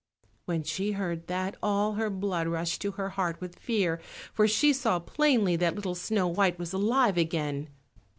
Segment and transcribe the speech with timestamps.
[0.45, 4.01] When she heard that, all her blood rushed to her heart with fear,
[4.33, 6.87] for she saw plainly that little Snow white was again
[7.67, 7.67] alive.